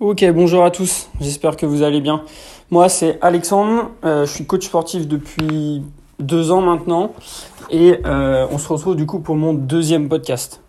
[0.00, 2.22] Ok, bonjour à tous, j'espère que vous allez bien.
[2.70, 5.82] Moi c'est Alexandre, euh, je suis coach sportif depuis
[6.18, 7.12] deux ans maintenant
[7.68, 10.62] et euh, on se retrouve du coup pour mon deuxième podcast.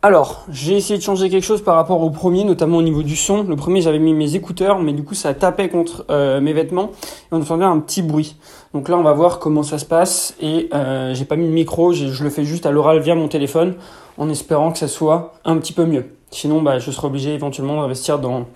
[0.00, 3.14] Alors, j'ai essayé de changer quelque chose par rapport au premier, notamment au niveau du
[3.14, 3.42] son.
[3.42, 6.90] Le premier, j'avais mis mes écouteurs, mais du coup, ça tapait contre euh, mes vêtements
[6.90, 8.36] et on entendait un petit bruit.
[8.72, 10.70] Donc là, on va voir comment ça se passe et
[11.12, 13.74] j'ai pas mis de micro, je le fais juste à l'oral via mon téléphone
[14.16, 16.06] en espérant que ça soit un petit peu mieux.
[16.32, 18.46] Sinon, bah, je serai obligé éventuellement d'investir dans,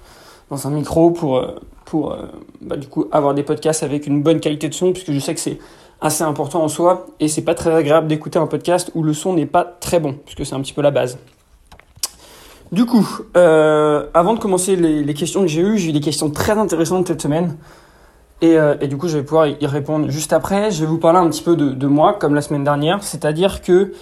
[0.51, 2.23] dans un micro pour, euh, pour euh,
[2.63, 5.35] bah, du coup, avoir des podcasts avec une bonne qualité de son, puisque je sais
[5.35, 5.59] que c'est
[6.01, 9.35] assez important en soi, et c'est pas très agréable d'écouter un podcast où le son
[9.35, 11.19] n'est pas très bon, puisque c'est un petit peu la base.
[12.73, 13.07] Du coup,
[13.37, 17.07] euh, avant de commencer les, questions que j'ai eues, j'ai eu des questions très intéressantes
[17.09, 17.57] cette semaine.
[18.43, 20.71] Et, et, du coup, je vais pouvoir y répondre juste après.
[20.71, 23.03] Je vais vous parler un petit peu de, de moi, comme la semaine dernière.
[23.03, 23.95] C'est-à-dire que,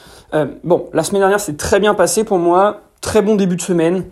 [0.65, 2.81] bon, la semaine dernière, c'est très bien passé pour moi.
[3.05, 4.07] Très bon début de semaine.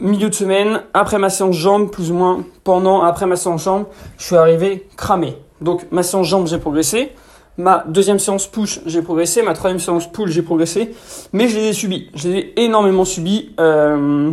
[0.00, 3.84] Milieu de semaine, après ma séance jambes, plus ou moins pendant, après ma séance jambes,
[4.18, 5.38] je suis arrivé cramé.
[5.60, 7.12] Donc, ma séance jambes, j'ai progressé.
[7.56, 9.42] Ma deuxième séance push, j'ai progressé.
[9.42, 10.92] Ma troisième séance pull, j'ai progressé.
[11.32, 12.10] Mais je les ai subis.
[12.16, 13.54] Je les ai énormément subis.
[13.60, 14.32] Euh,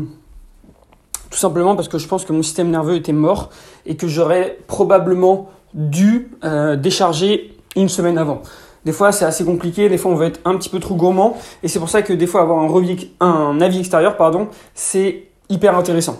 [1.30, 3.52] tout simplement parce que je pense que mon système nerveux était mort
[3.86, 8.42] et que j'aurais probablement dû euh, décharger une semaine avant.
[8.86, 9.90] Des fois, c'est assez compliqué.
[9.90, 11.38] Des fois, on veut être un petit peu trop gourmand.
[11.64, 15.78] Et c'est pour ça que des fois, avoir un, un avis extérieur, pardon, c'est hyper
[15.78, 16.18] intéressant.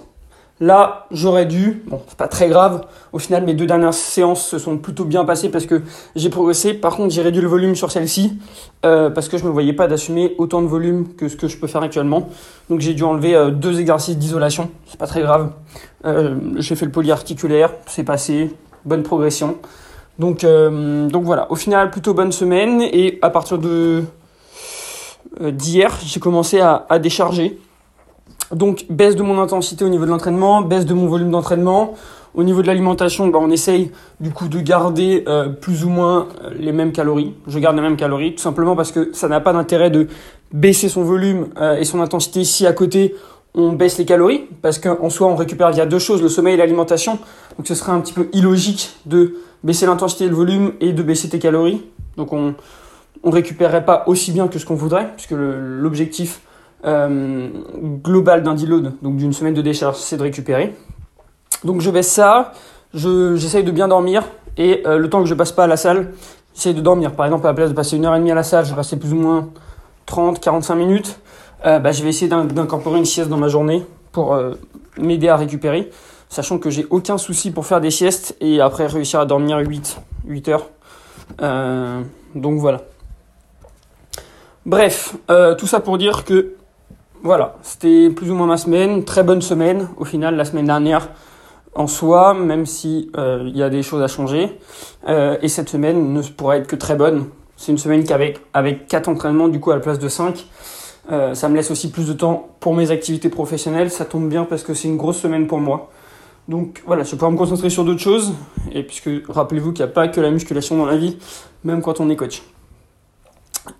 [0.60, 2.86] Là, j'aurais dû, bon, c'est pas très grave.
[3.12, 5.82] Au final, mes deux dernières séances se sont plutôt bien passées parce que
[6.16, 6.74] j'ai progressé.
[6.74, 8.38] Par contre, j'ai réduit le volume sur celle-ci
[8.86, 11.58] euh, parce que je me voyais pas d'assumer autant de volume que ce que je
[11.58, 12.30] peux faire actuellement.
[12.70, 14.70] Donc, j'ai dû enlever euh, deux exercices d'isolation.
[14.86, 15.52] C'est pas très grave.
[16.06, 19.58] Euh, j'ai fait le polyarticulaire, c'est passé, bonne progression.
[20.20, 21.52] Donc, euh, donc voilà.
[21.52, 24.04] Au final, plutôt bonne semaine et à partir de
[25.42, 27.60] euh, d'hier, j'ai commencé à, à décharger.
[28.52, 31.96] Donc baisse de mon intensité au niveau de l'entraînement, baisse de mon volume d'entraînement.
[32.36, 36.28] Au niveau de l'alimentation, bah, on essaye du coup de garder euh, plus ou moins
[36.58, 37.34] les mêmes calories.
[37.48, 40.08] Je garde les mêmes calories, tout simplement parce que ça n'a pas d'intérêt de
[40.52, 41.48] baisser son volume
[41.80, 43.16] et son intensité si à côté
[43.56, 46.58] on baisse les calories, parce qu'en soi on récupère via deux choses, le sommeil et
[46.58, 47.20] l'alimentation.
[47.58, 51.04] Donc ce serait un petit peu illogique de baisser l'intensité et le volume et de
[51.04, 51.82] baisser tes calories.
[52.18, 52.56] Donc on
[53.24, 56.42] on récupérerait pas aussi bien que ce qu'on voudrait, puisque l'objectif
[56.86, 57.50] euh,
[58.04, 60.76] global d'un deload, donc d'une semaine de décharge, c'est de récupérer.
[61.64, 62.52] Donc je baisse ça,
[62.94, 64.24] j'essaye de bien dormir,
[64.58, 66.12] et euh, le temps que je passe pas à la salle,
[66.54, 67.14] j'essaye de dormir.
[67.14, 68.74] Par exemple, à la place de passer une heure et demie à la salle, je
[68.74, 69.50] passer plus ou moins
[70.06, 71.20] 30, 45 minutes.
[71.66, 74.38] Euh, bah, je vais essayer d'incorporer une sieste dans ma journée pour
[75.00, 75.90] m'aider à récupérer,
[76.34, 80.00] sachant que j'ai aucun souci pour faire des siestes et après réussir à dormir 8,
[80.26, 80.70] 8 heures.
[81.42, 82.02] Euh,
[82.36, 82.82] donc voilà.
[84.66, 86.56] Bref, euh, tout ça pour dire que
[87.22, 91.10] voilà, c'était plus ou moins ma semaine, très bonne semaine au final la semaine dernière
[91.76, 94.60] en soi, même si euh, il y a des choses à changer.
[95.08, 97.28] Et cette semaine ne pourrait être que très bonne.
[97.58, 100.48] C'est une semaine qu'avec avec quatre entraînements du coup à la place de 5
[101.12, 103.92] euh, ça me laisse aussi plus de temps pour mes activités professionnelles.
[103.92, 105.90] Ça tombe bien parce que c'est une grosse semaine pour moi.
[106.48, 108.34] Donc voilà, je vais pouvoir me concentrer sur d'autres choses.
[108.72, 111.18] Et puisque rappelez-vous qu'il n'y a pas que la musculation dans la vie,
[111.64, 112.44] même quand on est coach.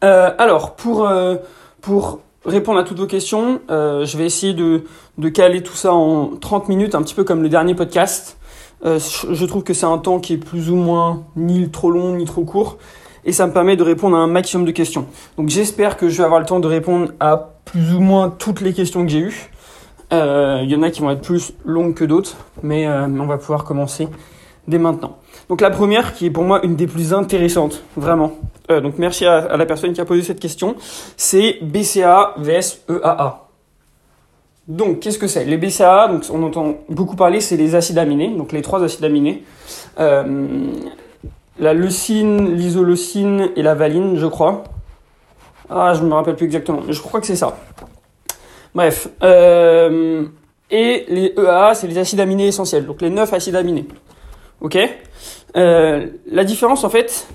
[0.04, 1.36] Euh, alors, pour, euh,
[1.82, 4.84] pour répondre à toutes vos questions, euh, je vais essayer de,
[5.30, 8.38] caler tout ça en 30 minutes, un petit peu comme le dernier podcast.
[8.86, 12.26] Je trouve que c'est un temps qui est plus ou moins ni trop long ni
[12.26, 12.78] trop court.
[13.24, 15.06] Et ça me permet de répondre à un maximum de questions.
[15.38, 18.60] Donc j'espère que je vais avoir le temps de répondre à plus ou moins toutes
[18.60, 19.50] les questions que j'ai eues.
[20.14, 23.26] Euh, Il y en a qui vont être plus longues que d'autres, mais euh, on
[23.26, 24.08] va pouvoir commencer
[24.68, 25.18] dès maintenant.
[25.50, 28.34] Donc la première, qui est pour moi une des plus intéressantes, vraiment.
[28.72, 30.76] Euh, donc merci à, la personne qui a posé cette question,
[31.18, 33.40] c'est BCA vs EAA.
[34.68, 35.44] Donc qu'est-ce que c'est?
[35.44, 39.04] Les BCA, donc on entend beaucoup parler, c'est les acides aminés, donc les trois acides
[39.04, 39.44] aminés.
[40.00, 40.72] Euh,
[41.60, 44.64] la leucine, l'isoleucine et la valine, je crois.
[45.70, 47.58] Ah, je ne me rappelle plus exactement, mais je crois que c'est ça.
[48.76, 49.08] Bref.
[49.22, 50.26] Euh,
[50.72, 53.86] et les EAA, c'est les acides aminés essentiels, donc les 9 acides aminés.
[54.60, 54.78] Ok
[55.56, 57.28] euh, La différence, en fait,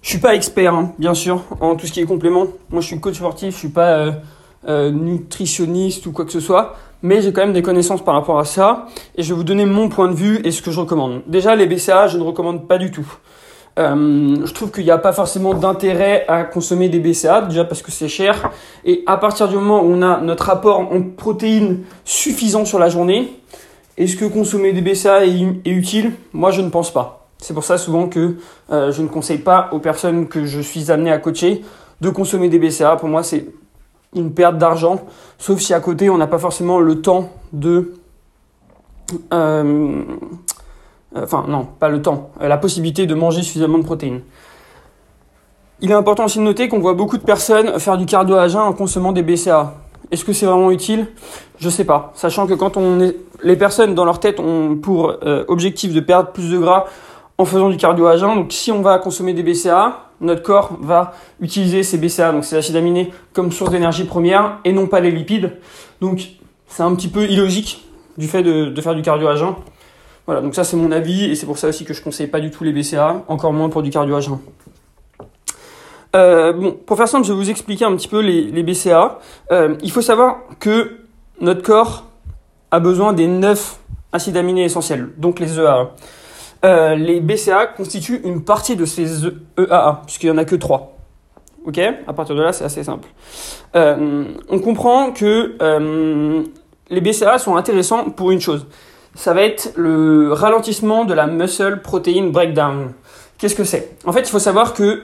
[0.00, 2.46] je suis pas expert, hein, bien sûr, en tout ce qui est complément.
[2.70, 4.12] Moi, je suis coach sportif, je suis pas euh,
[4.68, 8.38] euh, nutritionniste ou quoi que ce soit, mais j'ai quand même des connaissances par rapport
[8.38, 8.86] à ça,
[9.16, 11.22] et je vais vous donner mon point de vue et ce que je recommande.
[11.26, 13.06] Déjà, les BCA, je ne recommande pas du tout.
[13.78, 17.82] Euh, je trouve qu'il n'y a pas forcément d'intérêt à consommer des BCA, déjà parce
[17.82, 18.50] que c'est cher.
[18.84, 22.88] Et à partir du moment où on a notre apport en protéines suffisant sur la
[22.88, 23.38] journée,
[23.98, 26.12] est-ce que consommer des BCA est, utile?
[26.32, 27.28] Moi, je ne pense pas.
[27.38, 28.36] C'est pour ça souvent que
[28.70, 31.62] euh, je ne conseille pas aux personnes que je suis amené à coacher
[32.00, 32.96] de consommer des BCA.
[32.96, 33.46] Pour moi, c'est
[34.14, 35.04] une perte d'argent,
[35.38, 37.94] sauf si à côté, on n'a pas forcément le temps de
[39.32, 40.02] euh,
[41.22, 44.20] enfin non, pas le temps, la possibilité de manger suffisamment de protéines.
[45.80, 48.46] Il est important aussi de noter qu'on voit beaucoup de personnes faire du cardio à
[48.56, 49.74] en consommant des BCA.
[50.10, 51.08] Est-ce que c'est vraiment utile?
[51.58, 52.12] Je sais pas.
[52.14, 56.00] Sachant que quand on est, les personnes dans leur tête ont pour euh, objectif de
[56.00, 56.86] perdre plus de gras
[57.38, 58.16] en faisant du cardio à.
[58.16, 62.56] Donc si on va consommer des BCA, notre corps va utiliser ces BCA, donc ces
[62.56, 65.52] acides aminés, comme source d'énergie première et non pas les lipides.
[66.00, 66.28] Donc
[66.68, 67.86] c'est un petit peu illogique
[68.16, 69.34] du fait de, faire du cardio à.
[70.26, 72.40] Voilà, donc ça c'est mon avis et c'est pour ça aussi que je conseille pas
[72.40, 74.20] du tout les BCA, encore moins pour du cardio à.
[76.16, 79.18] Euh, bon, pour faire simple, je vais vous expliquer un petit peu les, BCA.
[79.52, 80.98] Euh, il faut savoir que
[81.40, 82.06] notre corps
[82.70, 83.78] a besoin des 9
[84.12, 85.90] acides aminés essentiels, donc les EAA.
[86.64, 89.26] Euh, les BCA constituent une partie de ces
[89.58, 90.96] EAA, puisqu'il n'y en a que 3.
[91.66, 91.78] Ok?
[91.78, 93.08] À partir de là, c'est assez simple.
[93.74, 95.56] On comprend que
[96.88, 98.66] les BCA sont intéressants pour une chose.
[99.16, 102.92] Ça va être le ralentissement de la muscle protein breakdown.
[103.38, 103.96] Qu'est-ce que c'est?
[104.04, 105.02] En fait, il faut savoir que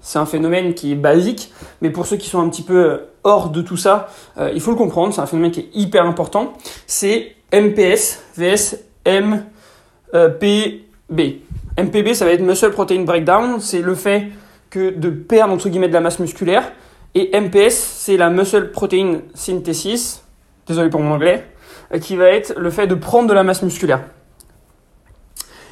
[0.00, 1.52] c'est un phénomène qui est basique,
[1.82, 4.08] mais pour ceux qui sont un petit peu hors de tout ça,
[4.38, 6.54] euh, il faut le comprendre, c'est un phénomène qui est hyper important.
[6.86, 11.42] C'est MPS vs MPB.
[11.78, 14.28] MPB, ça va être Muscle Protein Breakdown, c'est le fait
[14.70, 16.72] que de perdre entre guillemets de la masse musculaire.
[17.14, 20.22] Et MPS, c'est la Muscle Protein Synthesis,
[20.66, 21.57] désolé pour mon anglais, euh,
[22.00, 24.00] qui va être le fait de prendre de la masse musculaire.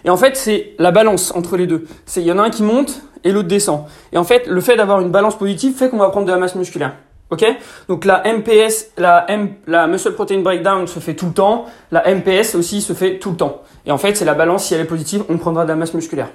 [0.05, 1.87] Et en fait, c'est la balance entre les deux.
[2.17, 3.85] Il y en a un qui monte et l'autre descend.
[4.13, 6.39] Et en fait, le fait d'avoir une balance positive fait qu'on va prendre de la
[6.39, 6.95] masse musculaire.
[7.31, 7.45] Ok?
[7.89, 11.67] Donc la MPS, la, M, la muscle protein breakdown se fait tout le temps.
[11.91, 13.63] La MPS aussi se fait tout le temps.
[13.85, 14.67] Et en fait, c'est la balance.
[14.67, 16.29] Si elle est positive, on prendra de la masse musculaire.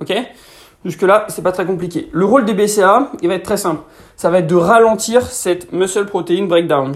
[0.00, 0.14] Ok?
[0.84, 2.08] Jusque là, c'est pas très compliqué.
[2.12, 3.82] Le rôle des BCA, il va être très simple.
[4.14, 6.92] Ça va être de ralentir cette muscle protein breakdown.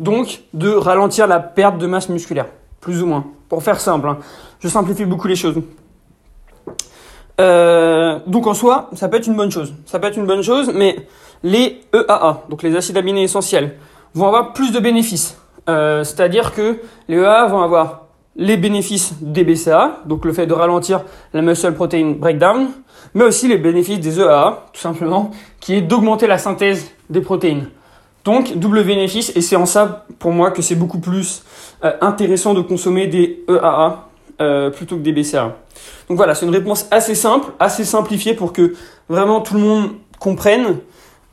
[0.00, 2.46] Donc, de ralentir la perte de masse musculaire,
[2.80, 3.24] plus ou moins.
[3.48, 4.18] Pour faire simple, hein.
[4.60, 5.56] je simplifie beaucoup les choses.
[7.40, 9.72] Euh, donc en soi, ça peut être une bonne chose.
[9.86, 10.96] Ça peut être une bonne chose, mais
[11.42, 13.76] les EAA, donc les acides aminés essentiels,
[14.14, 15.38] vont avoir plus de bénéfices.
[15.68, 18.06] Euh, C'est-à-dire que les EAA vont avoir
[18.36, 21.02] les bénéfices des BCA, donc le fait de ralentir
[21.32, 22.68] la muscle protein breakdown,
[23.14, 25.30] mais aussi les bénéfices des EAA, tout simplement,
[25.60, 27.68] qui est d'augmenter la synthèse des protéines.
[28.28, 31.44] Donc double bénéfice, et c'est en ça pour moi que c'est beaucoup plus
[31.82, 34.06] euh, intéressant de consommer des EAA
[34.42, 35.56] euh, plutôt que des BCA.
[36.10, 38.74] Donc voilà, c'est une réponse assez simple, assez simplifiée pour que
[39.08, 40.76] vraiment tout le monde comprenne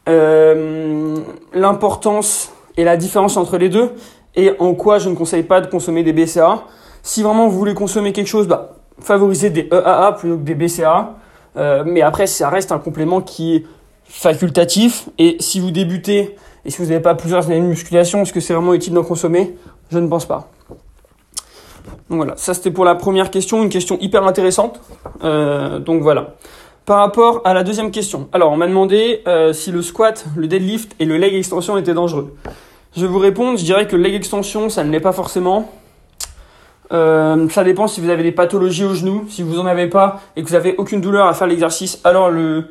[0.07, 1.17] euh,
[1.53, 3.91] l'importance et la différence entre les deux
[4.37, 6.63] et en quoi je ne conseille pas de consommer des BCA.
[7.03, 11.15] Si vraiment vous voulez consommer quelque chose, bah, favorisez des EAA plutôt que des BCA.
[11.85, 13.65] Mais après, ça reste un complément qui est
[14.05, 15.09] facultatif.
[15.17, 18.39] Et si vous débutez et si vous n'avez pas plusieurs années de musculation, est-ce que
[18.39, 19.55] c'est vraiment utile d'en consommer?
[19.91, 20.49] Je ne pense pas.
[22.09, 24.79] Donc voilà, ça c'était pour la première question, une question hyper intéressante.
[25.23, 26.35] Euh, donc voilà.
[26.85, 30.47] Par rapport à la deuxième question, alors on m'a demandé euh, si le squat, le
[30.47, 32.35] deadlift et le leg extension étaient dangereux.
[32.95, 35.71] Je vais vous répondre, je dirais que le leg extension, ça ne l'est pas forcément.
[36.91, 39.25] Euh, ça dépend si vous avez des pathologies au genou.
[39.29, 42.29] Si vous en avez pas et que vous avez aucune douleur à faire l'exercice, alors
[42.29, 42.69] le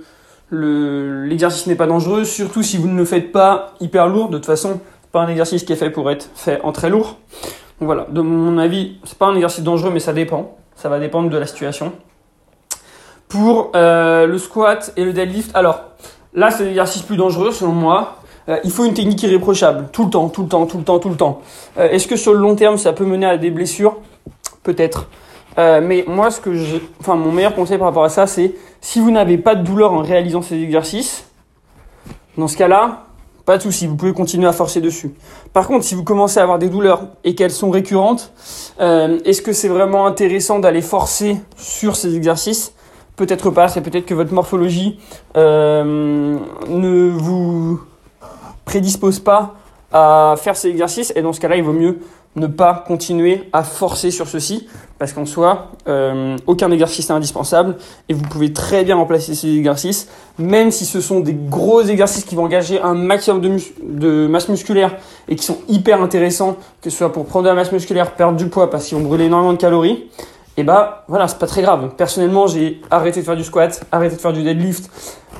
[0.51, 2.25] l'exercice n'est pas dangereux.
[2.25, 4.29] Surtout si vous ne le faites pas hyper lourd.
[4.29, 4.81] De toute façon,
[5.13, 7.19] pas un exercice qui est fait pour être fait en très lourd.
[7.81, 10.57] Donc voilà, de mon avis, c'est pas un exercice dangereux, mais ça dépend.
[10.75, 11.93] Ça va dépendre de la situation.
[13.29, 15.83] Pour euh, le squat et le deadlift, alors
[16.35, 18.17] là, c'est l'exercice plus dangereux selon moi.
[18.49, 20.99] Euh, il faut une technique irréprochable, tout le temps, tout le temps, tout le temps,
[20.99, 21.43] tout le temps.
[21.79, 23.97] Euh, Est-ce que sur le long terme, ça peut mener à des blessures?
[24.63, 25.09] Peut-être.
[25.59, 26.51] Euh, mais moi, ce que
[27.01, 29.93] enfin, mon meilleur conseil par rapport à ça, c'est si vous n'avez pas de douleur
[29.93, 31.27] en réalisant ces exercices,
[32.37, 33.05] dans ce cas-là,
[33.45, 35.15] pas de souci, vous pouvez continuer à forcer dessus.
[35.53, 38.33] Par contre, si vous commencez à avoir des douleurs et qu'elles sont récurrentes,
[38.81, 42.73] euh, est-ce que c'est vraiment intéressant d'aller forcer sur ces exercices?
[43.17, 44.99] Peut-être pas, c'est peut-être que votre morphologie
[45.37, 46.37] euh,
[46.69, 47.81] ne vous
[48.65, 49.55] prédispose pas
[49.93, 52.01] à faire ces exercices et dans ce cas-là, il vaut mieux
[52.37, 54.67] ne pas continuer à forcer sur ceci
[54.99, 57.77] parce qu'en soi, euh, aucun exercice n'est indispensable
[58.09, 62.25] et vous pouvez très bien remplacer ces exercices, même si ce sont des gros exercices
[62.25, 64.97] qui vont engager un maximum de, de masse musculaire
[65.29, 68.37] et qui sont hyper intéressants, que ce soit pour prendre de la masse musculaire, perdre
[68.37, 70.09] du poids parce qu'ils vont brûler énormément de calories.
[70.57, 71.91] Et bah voilà, c'est pas très grave.
[71.97, 74.89] Personnellement, j'ai arrêté de faire du squat, arrêté de faire du deadlift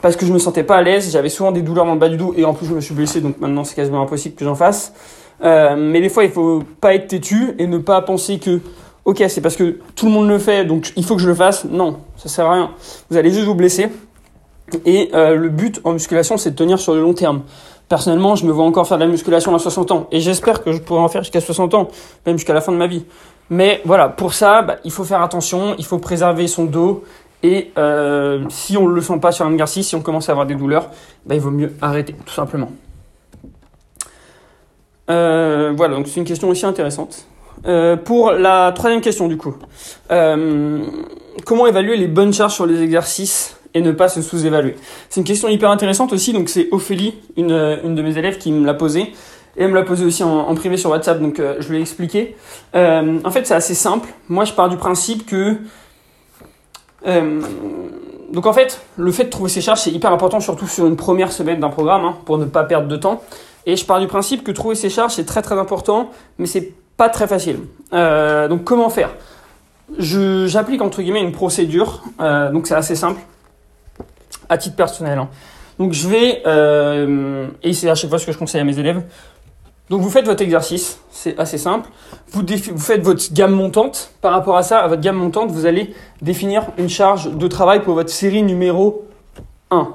[0.03, 1.13] parce que je me sentais pas à l'aise.
[1.13, 2.95] J'avais souvent des douleurs dans le bas du dos et en plus je me suis
[2.95, 4.93] blessé, donc maintenant c'est quasiment impossible que j'en fasse.
[5.45, 8.61] Euh, mais des fois, il faut pas être têtu et ne pas penser que,
[9.05, 11.35] ok, c'est parce que tout le monde le fait, donc il faut que je le
[11.35, 11.65] fasse.
[11.65, 12.71] Non, ça sert à rien.
[13.11, 13.89] Vous allez juste vous blesser.
[14.87, 17.43] Et euh, le but en musculation, c'est de tenir sur le long terme.
[17.89, 20.07] Personnellement, je me vois encore faire de la musculation à 60 ans.
[20.11, 21.89] Et j'espère que je pourrai en faire jusqu'à 60 ans,
[22.27, 23.05] même jusqu'à la fin de ma vie.
[23.51, 27.05] Mais voilà, pour ça, bah, il faut faire attention, il faut préserver son dos.
[27.43, 30.33] Et euh, si on ne le sent pas sur un exercice, si on commence à
[30.33, 30.89] avoir des douleurs,
[31.27, 32.71] bah, il vaut mieux arrêter, tout simplement.
[35.11, 37.27] Euh, voilà, donc c'est une question aussi intéressante.
[37.67, 39.55] Euh, pour la troisième question, du coup,
[40.09, 44.77] comment évaluer les bonnes charges sur les exercices et ne pas se sous-évaluer?
[45.09, 47.53] C'est une question hyper intéressante aussi, donc c'est Ophélie, une,
[47.85, 49.13] une de mes élèves, qui me l'a posée.
[49.57, 51.81] Et elle me l'a posé aussi en, privé sur WhatsApp, donc euh, je lui ai
[51.81, 52.37] expliqué.
[52.75, 54.09] Euh, en fait, c'est assez simple.
[54.29, 55.57] Moi, je pars du principe que...
[57.07, 57.41] Euh,
[58.33, 60.97] donc en fait, le fait de trouver ses charges, c'est hyper important, surtout sur une
[60.97, 63.23] première semaine d'un programme, hein, pour ne pas perdre de temps.
[63.67, 66.73] Et je pars du principe que trouver ses charges, c'est très très important, mais c'est
[66.97, 67.61] pas très facile.
[67.93, 69.11] donc comment faire?
[69.99, 73.21] J'applique entre guillemets une procédure, donc c'est assez simple,
[74.49, 75.19] à titre personnel.
[75.19, 75.29] Hein.
[75.79, 76.43] Donc je vais,
[77.63, 79.03] et c'est à chaque fois ce que je conseille à mes élèves,
[79.91, 81.91] donc vous faites votre exercice, c'est assez simple.
[82.31, 84.13] Vous, vous, faites votre gamme montante.
[84.23, 87.83] Par rapport à ça, à votre gamme montante, vous allez définir une charge de travail
[87.83, 89.07] pour votre série numéro
[89.71, 89.89] 1.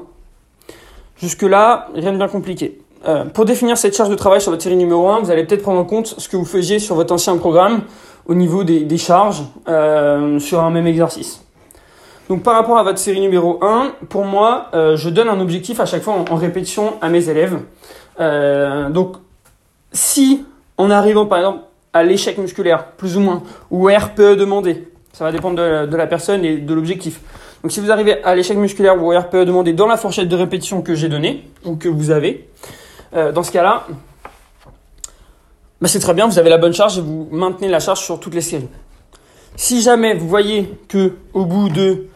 [1.18, 2.80] Jusque-là, rien de bien compliqué.
[3.08, 5.62] Euh, pour définir cette charge de travail sur votre série numéro 1, vous allez peut-être
[5.62, 7.82] prendre en compte ce que vous faisiez sur votre ancien programme
[8.26, 11.44] au niveau des, charges euh, sur un même exercice.
[12.28, 15.80] Donc par rapport à votre série numéro 1, pour moi, euh, je donne un objectif
[15.80, 17.60] à chaque fois en, répétition à mes élèves.
[18.20, 19.16] Donc
[19.94, 20.44] si
[20.78, 21.60] en arrivant par exemple
[21.94, 23.42] à l'échec musculaire, plus ou moins,
[23.72, 27.22] ou RPE demandé, ça va dépendre de, la personne et de l'objectif.
[27.64, 30.36] Donc si vous arrivez à l'échec musculaire ou au RPE demandé dans la fourchette de
[30.36, 32.48] répétition que j'ai donnée, ou que vous avez,
[33.14, 33.88] euh, dans ce cas-là,
[35.82, 38.20] bah c'est très bien, vous avez la bonne charge et vous maintenez la charge sur
[38.20, 38.68] toutes les séries.
[39.56, 42.08] Si jamais vous voyez que au bout de,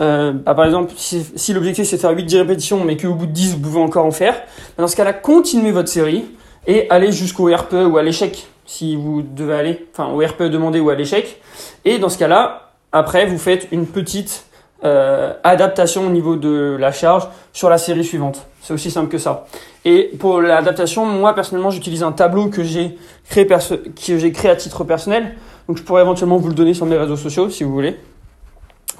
[0.00, 3.32] euh, bah, par exemple, si, l'objectif c'est de faire 8-10 répétitions, mais qu'au bout de
[3.32, 6.24] 10 vous pouvez encore en faire, bah, dans ce cas-là, continuez votre série
[6.66, 10.80] et aller jusqu'au RPE ou à l'échec si vous devez aller, enfin au RPE demandé
[10.80, 11.40] ou à l'échec.
[11.84, 14.45] Et dans ce cas-là, après, vous faites une petite
[14.84, 18.46] euh, adaptation au niveau de la charge sur la série suivante.
[18.60, 19.46] C'est aussi simple que ça.
[19.84, 25.34] Et pour l'adaptation, moi personnellement, j'utilise un tableau que j'ai créé, à titre personnel.
[25.66, 27.98] Donc je pourrais éventuellement vous le donner sur mes réseaux sociaux si vous voulez.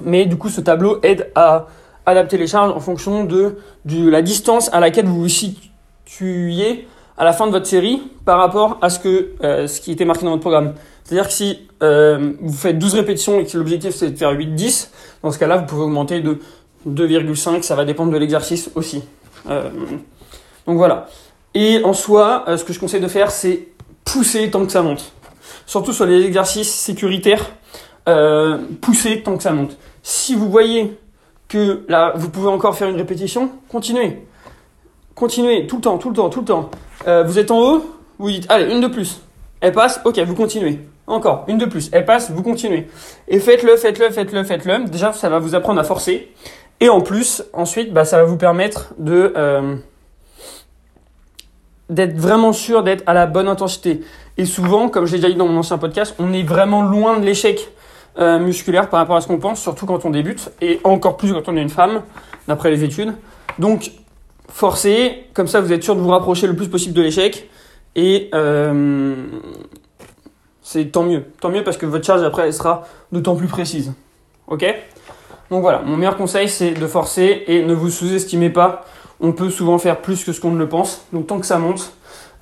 [0.01, 1.67] Mais du coup, ce tableau aide à
[2.05, 7.23] adapter les charges en fonction de, de la distance à laquelle vous vous situez à
[7.23, 10.23] la fin de votre série par rapport à ce que euh, ce qui était marqué
[10.23, 10.73] dans votre programme.
[11.03, 14.89] C'est-à-dire que si euh, vous faites 12 répétitions et que l'objectif c'est de faire 8-10,
[15.23, 16.39] dans ce cas-là, vous pouvez augmenter de
[16.87, 19.03] 2,5, ça va dépendre de l'exercice aussi.
[19.49, 19.69] Euh,
[20.67, 21.07] donc voilà.
[21.53, 23.69] Et en soi, ce que je conseille de faire, c'est
[24.05, 25.11] pousser tant que ça monte.
[25.65, 27.43] Surtout sur les exercices sécuritaires,
[28.81, 29.75] pousser tant que ça monte.
[30.03, 30.99] Si vous voyez
[31.47, 34.27] que là, vous pouvez encore faire une répétition, continuez.
[35.15, 36.69] Continuez tout le temps, tout le temps, tout le temps.
[37.07, 37.85] Euh, vous êtes en haut,
[38.19, 39.21] vous dites, allez, une de plus.
[39.61, 40.79] Elle passe, ok, vous continuez.
[41.07, 41.89] Encore, une de plus.
[41.93, 42.87] Elle passe, vous continuez.
[43.27, 44.85] Et faites-le, faites-le, faites-le, faites-le.
[44.85, 46.31] Déjà, ça va vous apprendre à forcer.
[46.79, 49.77] Et en plus, ensuite, bah, ça va vous permettre de euh,
[51.89, 54.01] d'être vraiment sûr d'être à la bonne intensité.
[54.37, 57.17] Et souvent, comme je l'ai déjà dit dans mon ancien podcast, on est vraiment loin
[57.17, 57.71] de l'échec
[58.19, 61.31] euh, musculaire par rapport à ce qu'on pense, surtout quand on débute, et encore plus
[61.33, 62.01] quand on est une femme,
[62.47, 63.13] d'après les études.
[63.57, 63.91] Donc,
[64.47, 67.49] forcez, comme ça vous êtes sûr de vous rapprocher le plus possible de l'échec.
[67.95, 69.15] Et euh,
[70.61, 71.23] c'est tant mieux.
[71.39, 73.93] Tant mieux parce que votre charge après elle sera d'autant plus précise.
[74.47, 74.65] Ok?
[75.49, 78.85] Donc voilà, mon meilleur conseil c'est de forcer et ne vous sous-estimez pas.
[79.19, 81.05] On peut souvent faire plus que ce qu'on ne le pense.
[81.13, 81.93] Donc tant que ça monte,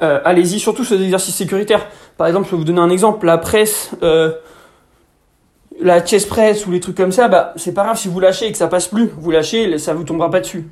[0.02, 1.88] euh, allez-y, surtout sur des exercices sécuritaires.
[2.18, 4.34] Par exemple, je vais vous donner un exemple, la presse, euh,
[5.80, 8.48] la chest press ou les trucs comme ça, bah c'est pas grave si vous lâchez
[8.48, 9.10] et que ça passe plus.
[9.18, 10.68] Vous lâchez, ça vous tombera pas dessus.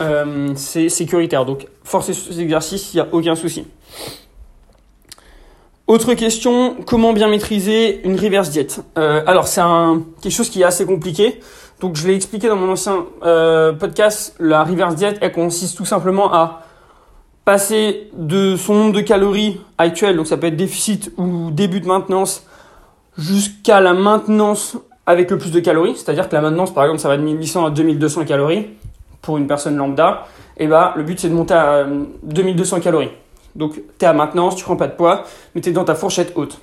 [0.00, 1.44] Euh, c'est sécuritaire.
[1.44, 3.64] Donc, forcer ces exercices, il n'y a aucun souci.
[5.86, 8.80] Autre question, comment bien maîtriser une reverse diète?
[8.96, 9.60] Euh, Alors, c'est
[10.22, 11.40] quelque chose qui est assez compliqué.
[11.80, 14.34] Donc, je l'ai expliqué dans mon ancien euh, podcast.
[14.40, 16.62] La reverse diète, elle consiste tout simplement à
[17.44, 21.86] passer de son nombre de calories actuel, donc ça peut être déficit ou début de
[21.86, 22.46] maintenance,
[23.18, 25.96] jusqu'à la maintenance avec le plus de calories.
[25.96, 28.68] C'est-à-dire que la maintenance, par exemple, ça va de 1800 à 2200 calories
[29.24, 30.26] pour une personne lambda,
[30.56, 31.84] et eh bah, ben, le but c'est de monter à
[32.22, 33.10] 2200 euh, calories.
[33.56, 35.94] Donc tu es à maintenance, tu prends pas de poids, mais tu es dans ta
[35.94, 36.60] fourchette haute.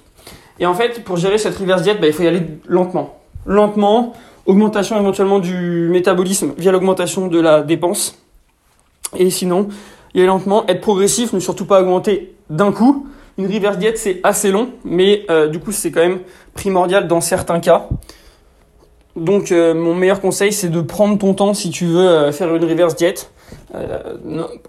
[0.59, 3.19] Et en fait, pour gérer cette reverse diète, bah, il faut y aller lentement.
[3.45, 4.13] Lentement,
[4.45, 8.17] augmentation éventuellement du métabolisme via l'augmentation de la dépense.
[9.17, 9.69] Et sinon,
[10.13, 13.07] y aller lentement, être progressif, ne surtout pas augmenter d'un coup.
[13.37, 16.19] Une reverse diète, c'est assez long, mais euh, du coup, c'est quand même
[16.53, 17.87] primordial dans certains cas.
[19.15, 22.53] Donc euh, mon meilleur conseil c'est de prendre ton temps si tu veux euh, faire
[22.55, 23.31] une reverse diète.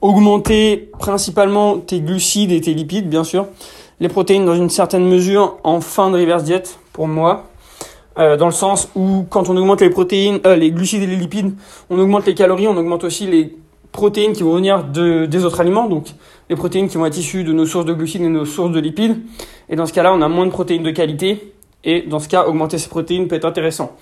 [0.00, 3.46] augmenter principalement tes glucides et tes lipides, bien sûr.
[4.00, 7.44] Les protéines dans une certaine mesure en fin de reverse diet pour moi.
[8.16, 11.54] dans le sens où quand on augmente les protéines, les glucides et les lipides,
[11.88, 13.56] on augmente les calories, on augmente aussi les
[13.92, 16.06] protéines qui vont venir de, des autres aliments, donc
[16.50, 18.80] les protéines qui vont être issues de nos sources de glucides et nos sources de
[18.80, 19.18] lipides.
[19.68, 21.52] Et dans ce cas-là, on a moins de protéines de qualité.
[21.84, 23.96] Et dans ce cas, augmenter ces protéines peut être intéressant.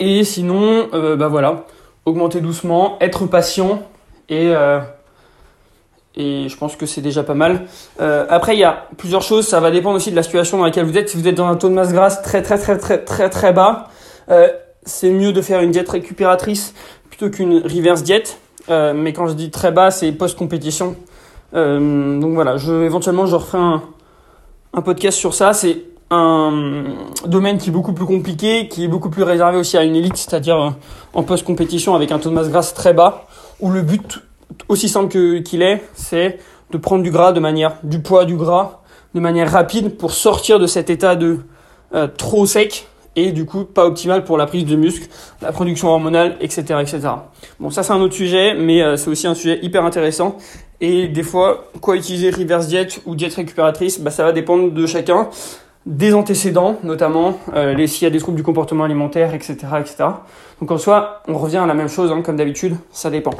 [0.00, 1.66] Et sinon, euh, bah voilà,
[2.04, 3.82] augmenter doucement, être patient
[4.28, 4.80] et euh,
[6.16, 7.66] et je pense que c'est déjà pas mal.
[8.00, 9.48] Euh, après, il y a plusieurs choses.
[9.48, 11.08] Ça va dépendre aussi de la situation dans laquelle vous êtes.
[11.08, 13.52] Si vous êtes dans un taux de masse grasse très très très très très très
[13.52, 13.88] bas,
[14.84, 16.74] c'est mieux de faire une diète récupératrice
[17.08, 18.38] plutôt qu'une reverse diète.
[18.68, 20.94] mais quand je dis très bas, c'est post-compétition.
[21.52, 23.82] donc voilà, éventuellement, je referai un,
[24.72, 25.52] un podcast sur ça.
[25.52, 26.84] C'est un
[27.26, 30.16] domaine qui est beaucoup plus compliqué, qui est beaucoup plus réservé aussi à une élite,
[30.16, 30.70] c'est-à-dire euh,
[31.14, 33.26] en post-compétition avec un taux de masse grasse très bas,
[33.60, 34.20] où le but,
[34.68, 36.38] aussi simple qu'il est, c'est
[36.70, 38.82] de prendre du gras de manière, du poids, du gras,
[39.14, 41.40] de manière rapide pour sortir de cet état de
[41.94, 45.08] euh, trop sec et du coup pas optimal pour la prise de muscle,
[45.40, 46.80] la production hormonale, etc.
[46.80, 47.00] etc.
[47.60, 50.36] Bon ça c'est un autre sujet, mais euh, c'est aussi un sujet hyper intéressant.
[50.80, 54.86] Et des fois, quoi utiliser reverse diet ou diète récupératrice, bah, ça va dépendre de
[54.86, 55.28] chacun
[55.86, 60.04] des antécédents, notamment euh, les s'il y a des troubles du comportement alimentaire, etc., etc.
[60.60, 63.32] Donc en soi, on revient à la même chose, hein, comme d'habitude, ça dépend.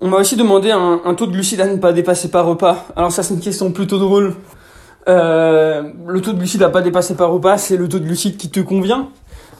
[0.00, 2.86] On m'a aussi demandé un, taux de glucides à ne pas dépasser par repas.
[2.96, 4.34] Alors ça, c'est une question plutôt drôle.
[5.08, 8.36] Euh, le taux de glucides à pas dépasser par repas, c'est le taux de glucides
[8.36, 9.08] qui te convient.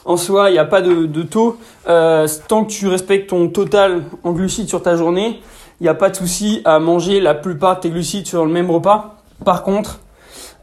[0.04, 1.56] En soi, il n'y a pas de, de taux.
[1.88, 5.40] Euh, tant que tu respectes ton total en glucides sur ta journée,
[5.80, 8.52] il n'y a pas de souci à manger la plupart de tes glucides sur le
[8.52, 9.16] même repas.
[9.44, 10.00] Par contre,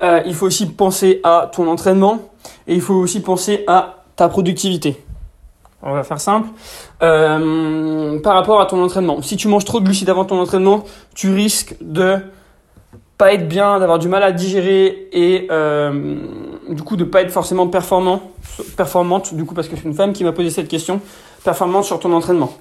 [0.03, 2.19] euh, il faut aussi penser à ton entraînement
[2.67, 5.01] et il faut aussi penser à ta productivité.
[5.81, 6.49] On va faire simple.
[7.01, 10.83] Euh, par rapport à ton entraînement, si tu manges trop de glucides avant ton entraînement,
[11.13, 12.17] tu risques de
[13.17, 16.15] pas être bien, d'avoir du mal à digérer et euh,
[16.69, 18.31] du coup de pas être forcément performant,
[18.75, 20.99] performante, du coup parce que c'est une femme qui m'a posé cette question,
[21.43, 22.53] performante sur ton entraînement.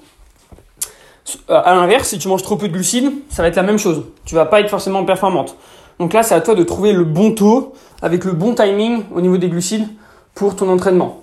[1.47, 4.03] À l'inverse, si tu manges trop peu de glucides, ça va être la même chose.
[4.25, 5.55] Tu vas pas être forcément performante.
[5.99, 9.21] Donc là, c'est à toi de trouver le bon taux avec le bon timing au
[9.21, 9.87] niveau des glucides
[10.33, 11.21] pour ton entraînement.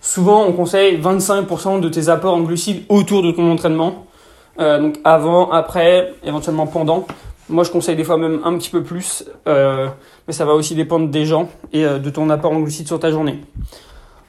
[0.00, 4.06] Souvent, on conseille 25% de tes apports en glucides autour de ton entraînement.
[4.58, 7.06] Euh, donc avant, après, éventuellement pendant.
[7.48, 9.88] Moi, je conseille des fois même un petit peu plus, euh,
[10.26, 12.98] mais ça va aussi dépendre des gens et euh, de ton apport en glucides sur
[12.98, 13.40] ta journée.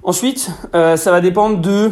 [0.04, 1.92] Ensuite, ça va dépendre de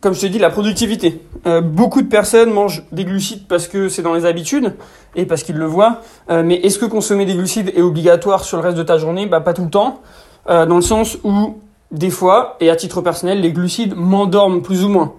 [0.00, 1.20] comme je te dis, la productivité.
[1.46, 4.74] Euh, beaucoup de personnes mangent des glucides parce que c'est dans les habitudes
[5.16, 6.00] et parce qu'ils le voient.
[6.30, 9.26] Euh, mais est-ce que consommer des glucides est obligatoire sur le reste de ta journée?
[9.26, 10.00] Bah pas tout le temps,
[10.48, 11.58] euh, dans le sens où
[11.90, 15.14] des fois, et à titre personnel, les glucides m'endorment plus ou moins.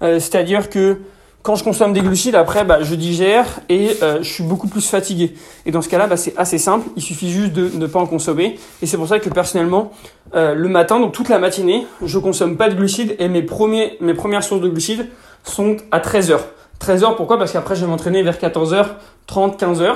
[0.00, 0.98] C'est-à-dire que
[1.44, 4.88] quand je consomme des glucides, après, bah, je digère et euh, je suis beaucoup plus
[4.88, 5.34] fatigué.
[5.66, 6.88] Et dans ce cas-là, bah, c'est assez simple.
[6.96, 8.58] Il suffit juste de ne pas en consommer.
[8.80, 9.92] Et c'est pour ça que personnellement,
[10.34, 13.98] euh, le matin, donc toute la matinée, je consomme pas de glucides et mes, premiers,
[14.00, 15.10] mes premières sources de glucides
[15.42, 16.38] sont à 13h.
[16.80, 17.36] 13h, pourquoi?
[17.38, 18.86] Parce qu'après, je vais m'entraîner vers 14h,
[19.26, 19.92] 30, 15h.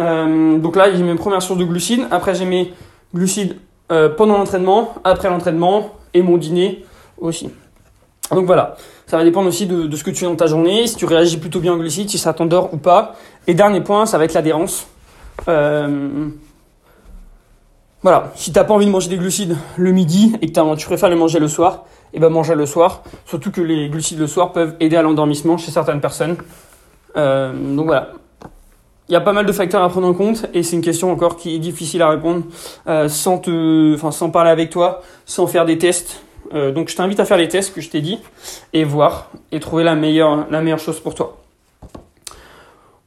[0.00, 2.02] Euh, donc là, j'ai mes premières sources de glucides.
[2.10, 2.74] Après, j'ai mes
[3.14, 3.58] glucides
[3.92, 6.84] euh, pendant l'entraînement, après l'entraînement et mon dîner
[7.16, 7.48] aussi.
[8.32, 8.76] Donc voilà,
[9.06, 11.36] ça va dépendre aussi de, ce que tu fais dans ta journée, si tu réagis
[11.36, 13.14] plutôt bien au glucides, si ça t'endort ou pas.
[13.46, 14.86] Et dernier point, ça va être l'adhérence.
[15.48, 16.28] Euh,
[18.02, 21.08] voilà, si t'as pas envie de manger des glucides le midi et que tu préfères
[21.08, 23.02] les manger le soir, et eh ben manger le soir.
[23.26, 26.36] Surtout que les glucides le soir peuvent aider à l'endormissement chez certaines personnes.
[27.16, 28.12] Euh, donc voilà.
[29.08, 31.10] Il y a pas mal de facteurs à prendre en compte et c'est une question
[31.10, 32.44] encore qui est difficile à répondre
[32.86, 36.23] euh, sans te, enfin sans parler avec toi, sans faire des tests.
[36.54, 38.18] Euh, donc je t'invite à faire les tests que je t'ai dit
[38.72, 40.46] et voir et trouver la meilleure,
[40.78, 41.38] chose pour toi.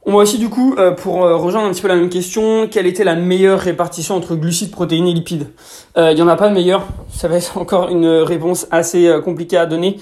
[0.04, 2.66] On va aussi du coup, euh, pour euh, rejoindre un petit peu la même question,
[2.66, 5.48] quelle était la meilleure répartition entre glucides, protéines et lipides?
[5.96, 9.58] Il n'y en a pas de meilleure, ça va être encore une réponse assez compliquée
[9.58, 9.98] à donner.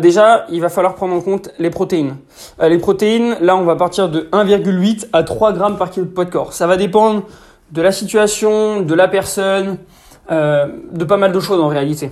[0.00, 2.16] déjà, il va falloir prendre en compte les protéines.
[2.62, 6.24] les protéines, là on va partir de 1,8 à 3 grammes par kilo de poids
[6.24, 6.52] de corps.
[6.52, 7.24] Ça va dépendre
[7.72, 9.78] de la situation, de la personne,
[10.30, 12.10] de pas mal de choses en réalité.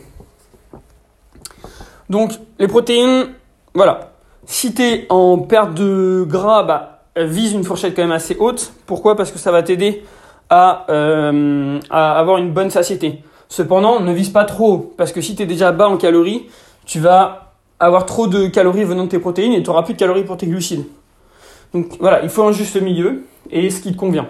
[2.10, 3.28] Donc, les protéines,
[3.72, 4.10] voilà.
[4.44, 8.72] Si tu es en perte de gras, bah, vise une fourchette quand même assez haute.
[8.84, 9.16] Pourquoi?
[9.16, 10.02] Parce que ça va t'aider
[10.50, 13.22] à, euh, à avoir une bonne satiété.
[13.48, 16.46] Cependant, ne vise pas trop parce que si tu es déjà bas en calories,
[16.84, 19.98] tu vas avoir trop de calories venant de tes protéines et tu n'auras plus de
[19.98, 20.84] calories pour tes glucides.
[21.72, 24.26] Donc voilà, il faut un juste milieu et ce qui te convient.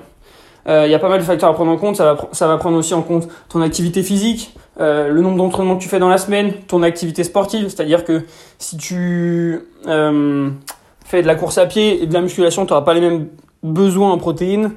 [0.66, 1.96] Il y a pas mal de facteurs à prendre en compte.
[1.96, 5.98] Ça va prendre aussi en compte ton activité physique, le nombre d'entraînements que tu fais
[5.98, 7.68] dans la semaine, ton activité sportive.
[7.68, 8.22] C'est-à-dire que
[8.58, 12.94] si tu fais de la course à pied et de la musculation, tu n'auras pas
[12.94, 13.28] les mêmes
[13.62, 14.72] besoins en protéines.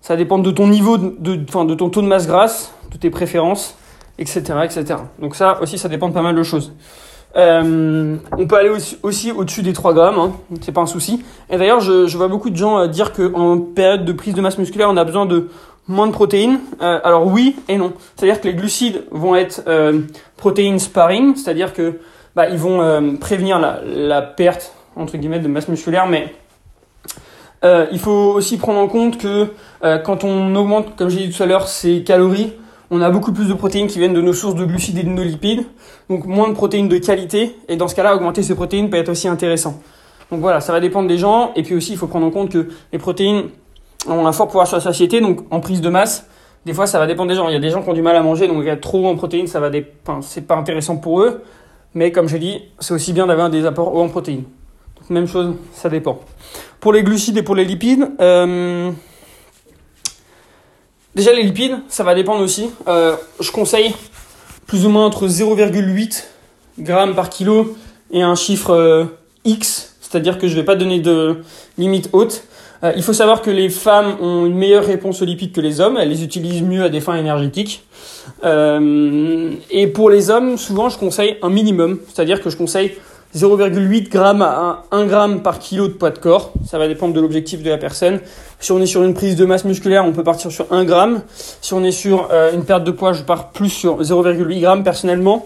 [0.00, 3.10] Ça dépend de ton niveau, de, de, de ton taux de masse grasse, de tes
[3.10, 3.76] préférences,
[4.18, 4.96] etc., etc.
[5.20, 6.72] Donc ça aussi, ça dépend de pas mal de choses.
[7.36, 8.70] Euh, on peut aller
[9.02, 11.24] aussi, au-dessus des 3 grammes, hein, c'est pas un souci.
[11.50, 14.58] Et d'ailleurs, je, vois beaucoup de gens euh, dire qu'en période de prise de masse
[14.58, 15.48] musculaire, on a besoin de
[15.88, 16.60] moins de protéines.
[16.80, 17.92] Euh, alors oui et non.
[18.16, 20.00] C'est-à-dire que les glucides vont être euh,
[20.36, 22.00] protéines sparring, c'est-à-dire que
[22.34, 26.34] bah, ils vont euh, prévenir la, perte entre guillemets de masse musculaire, mais
[27.92, 29.48] il faut aussi prendre en compte que
[30.04, 32.52] quand on augmente, comme j'ai dit tout à l'heure, ces calories,
[32.90, 35.08] on a beaucoup plus de protéines qui viennent de nos sources de glucides et de
[35.08, 35.64] nos lipides,
[36.10, 39.08] donc moins de protéines de qualité, et dans ce cas-là, augmenter ces protéines peut être
[39.08, 39.80] aussi intéressant.
[40.30, 42.50] Donc voilà, ça va dépendre des gens, et puis aussi il faut prendre en compte
[42.50, 43.44] que les protéines
[44.06, 46.26] ont un fort pouvoir sur la satiété, donc en prise de masse,
[46.66, 47.48] des fois ça va dépendre des gens.
[47.48, 49.16] Il y a des gens qui ont du mal à manger, donc être trop en
[49.16, 49.70] protéines, ça va
[50.20, 51.42] c'est pas intéressant pour eux,
[51.94, 54.44] mais comme j'ai dit, c'est aussi bien d'avoir des apports hauts en protéines.
[55.10, 56.20] Même chose, ça dépend.
[56.80, 58.90] Pour les glucides et pour les lipides, euh,
[61.14, 62.70] Déjà, les lipides, ça va dépendre aussi.
[62.88, 63.94] Euh, je conseille
[64.66, 66.24] plus ou moins entre 0,8
[66.80, 67.76] grammes par kilo
[68.10, 69.04] et un chiffre euh,
[69.44, 71.42] X, c'est-à-dire que je ne vais pas donner de
[71.78, 72.42] limite haute.
[72.84, 75.80] Euh, il faut savoir que les femmes ont une meilleure réponse aux lipides que les
[75.80, 77.82] hommes, elles les utilisent mieux à des fins énergétiques.
[78.42, 82.92] et pour les hommes, souvent, je conseille un minimum, c'est-à-dire que je conseille
[83.36, 86.52] 0,8 g à 1 g par kilo de poids de corps.
[86.64, 88.20] Ça va dépendre de l'objectif de la personne.
[88.60, 90.94] Si on est sur une prise de masse musculaire, on peut partir sur 1 g.
[91.60, 94.82] Si on est sur euh, une perte de poids, je pars plus sur 0,8 g
[94.84, 95.44] personnellement.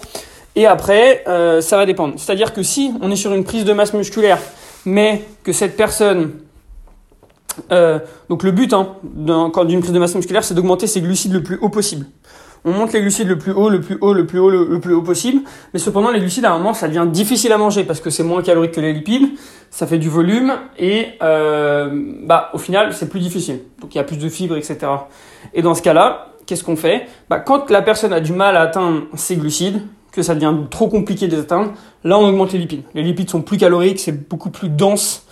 [0.55, 2.15] Et après, euh, ça va dépendre.
[2.19, 4.39] C'est-à-dire que si on est sur une prise de masse musculaire,
[4.85, 6.33] mais que cette personne...
[7.73, 11.43] Euh, donc le but hein, d'une prise de masse musculaire, c'est d'augmenter ses glucides le
[11.43, 12.07] plus haut possible
[12.65, 14.95] on monte les glucides le plus haut, le plus haut, le plus haut, le, plus
[14.95, 15.43] haut possible.
[15.73, 18.23] Mais cependant, les glucides, à un moment, ça devient difficile à manger parce que c'est
[18.23, 19.29] moins calorique que les lipides,
[19.71, 21.91] ça fait du volume et euh,
[22.25, 23.61] bah, au final, c'est plus difficile.
[23.81, 24.79] Donc il y a plus de fibres, etc.
[25.55, 27.07] Et dans ce cas-là, qu'est-ce qu'on fait?
[27.29, 30.89] Bah, Quand la personne a du mal à atteindre ses glucides, que ça devient trop
[30.89, 32.83] compliqué de les atteindre, là, on augmente les lipides.
[32.95, 35.27] Les lipides sont plus caloriques, c'est beaucoup plus dense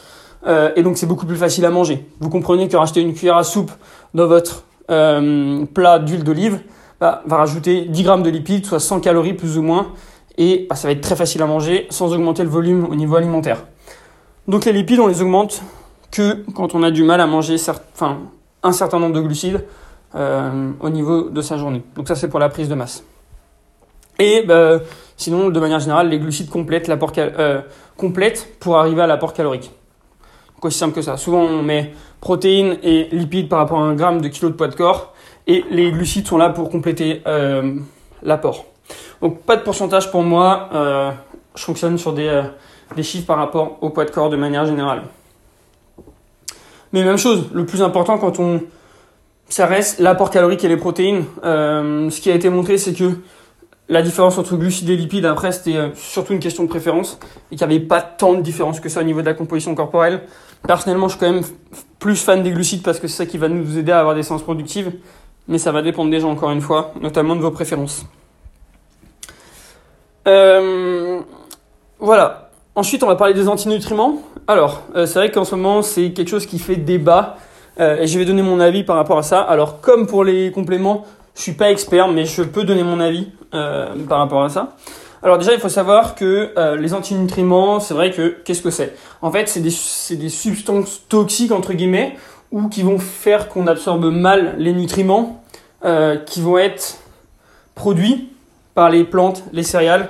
[0.46, 2.06] euh, et donc c'est beaucoup plus facile à manger.
[2.20, 3.72] Vous comprenez que racheter une cuillère à soupe
[4.14, 6.60] dans votre euh, plat d'huile d'olive,
[7.00, 9.88] bah, va rajouter 10 grammes de lipides, soit 100 calories plus ou moins,
[10.38, 13.16] et bah, ça va être très facile à manger sans augmenter le volume au niveau
[13.16, 13.64] alimentaire.
[14.48, 15.62] Donc les lipides, on les augmente
[16.12, 17.56] que quand on a du mal à manger
[18.62, 19.64] un certain nombre de glucides
[20.14, 21.82] euh, au niveau de sa journée.
[21.96, 23.04] Donc ça c'est pour la prise de masse.
[24.18, 24.78] Et bah,
[25.16, 27.60] sinon, de manière générale, les glucides complètent l'apport euh,
[27.96, 29.72] complète pour arriver à l'apport calorique.
[30.62, 31.16] Aussi simple que ça.
[31.16, 34.68] Souvent on met protéines et lipides par rapport à un gramme de kilo de poids
[34.68, 35.12] de corps
[35.46, 37.74] et les glucides sont là pour compléter euh,
[38.22, 38.64] l'apport.
[39.22, 41.10] Donc pas de pourcentage pour moi, euh,
[41.54, 42.42] je fonctionne sur des, euh,
[42.96, 45.02] des, chiffres par rapport au poids de corps de manière générale.
[46.92, 48.62] Mais même chose, le plus important quand on...
[49.48, 51.24] Ça reste l'apport calorique et les protéines.
[51.44, 53.12] ce qui a été montré, c'est que
[53.88, 57.18] la différence entre glucides et lipides, après, c'était surtout une question de préférence
[57.52, 59.74] et qu'il n'y avait pas tant de différence que ça au niveau de la composition
[59.74, 60.22] corporelle.
[60.66, 61.44] Personnellement, je suis quand même
[61.98, 64.22] plus fan des glucides parce que c'est ça qui va nous aider à avoir des
[64.22, 64.92] séances productives
[65.48, 68.04] mais ça va dépendre des gens encore une fois, notamment de vos préférences.
[70.26, 71.20] Euh,
[71.98, 72.50] voilà.
[72.74, 74.22] Ensuite, on va parler des antinutriments.
[74.48, 77.36] Alors, euh, c'est vrai qu'en ce moment, c'est quelque chose qui fait débat,
[77.80, 79.40] euh, et je vais donner mon avis par rapport à ça.
[79.40, 83.28] Alors, comme pour les compléments, je suis pas expert, mais je peux donner mon avis
[83.52, 84.76] par rapport à ça.
[85.22, 88.94] Alors déjà, il faut savoir que les antinutriments, c'est vrai que qu'est-ce que c'est?
[89.22, 92.16] En fait, c'est des, des substances toxiques entre guillemets
[92.52, 95.42] ou qui vont faire qu'on absorbe mal les nutriments
[95.84, 96.98] euh, qui vont être
[97.74, 98.30] produits
[98.74, 100.08] par les plantes, les céréales,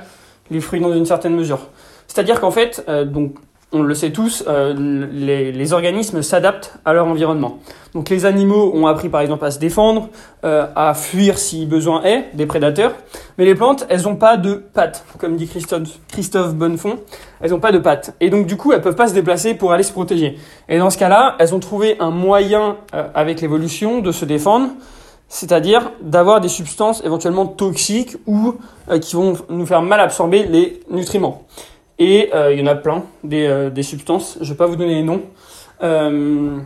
[0.50, 1.58] les fruits dans une certaine mesure.
[2.06, 3.34] C'est-à-dire qu'en fait, euh, donc
[3.72, 7.58] on le sait tous, euh, les, les, organismes s'adaptent à leur environnement.
[7.94, 10.08] Donc les animaux ont appris par exemple à se défendre,
[10.44, 12.94] euh, à fuir si besoin est, des prédateurs.
[13.38, 17.00] Mais les plantes, elles n'ont pas de pattes, comme dit Christophe, Christophe Bonnefond.
[17.40, 18.14] Elles n'ont pas de pattes.
[18.20, 20.38] Et donc du coup, elles peuvent pas se déplacer pour aller se protéger.
[20.68, 24.68] Et dans ce cas-là, elles ont trouvé un moyen, euh, avec l'évolution, de se défendre.
[25.28, 28.54] C'est-à-dire d'avoir des substances éventuellement toxiques ou
[29.00, 31.42] qui vont nous faire mal absorber les nutriments.
[31.98, 34.38] Et euh, il y en a plein, des, euh, des substances.
[34.40, 35.22] Je vais pas vous donner les noms.
[35.82, 36.58] Euh,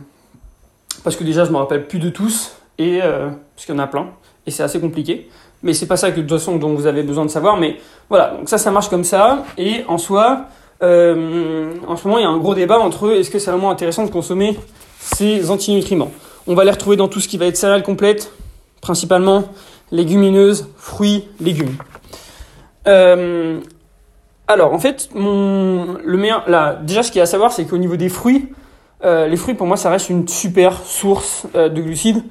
[1.03, 2.53] parce que déjà, je me rappelle plus de tous.
[2.77, 4.07] Et, parce qu'il y en a plein.
[4.47, 5.29] Et c'est assez compliqué.
[5.61, 7.57] Mais c'est pas ça que de toute façon dont vous avez besoin de savoir.
[7.57, 7.77] Mais
[8.09, 9.45] voilà, donc ça, ça marche comme ça.
[9.57, 10.47] Et en soi,
[10.81, 14.03] en ce moment, il y a un gros débat entre est-ce que c'est vraiment intéressant
[14.03, 14.57] de consommer
[14.99, 16.11] ces antinutriments.
[16.47, 18.31] on va les retrouver dans tout ce qui va être céréales complètes,
[18.81, 19.43] principalement
[19.91, 21.75] légumineuses, fruits, légumes.
[24.51, 27.77] Alors, en fait, le meilleur, là, déjà, ce qu'il y a à savoir, c'est qu'au
[27.77, 28.49] niveau des fruits,
[29.03, 32.23] euh, les fruits, pour moi, ça reste une super source euh, de glucides.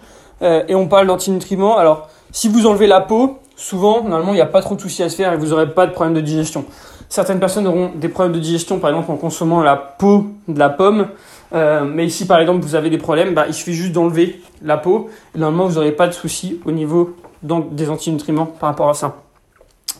[0.42, 1.76] Euh, et on parle d'antinutriments.
[1.76, 5.02] Alors, si vous enlevez la peau, souvent, normalement, il n'y a pas trop de soucis
[5.02, 6.64] à se faire et vous n'aurez pas de problème de digestion.
[7.09, 10.68] Certaines personnes auront des problèmes de digestion, par exemple, en consommant la peau de la
[10.68, 11.09] pomme.
[11.52, 15.11] Mais si, par exemple, vous avez des problèmes, bah, il suffit juste d'enlever la peau.
[15.35, 19.16] Normalement, vous n'aurez pas de soucis au niveau des antinutriments par rapport à ça.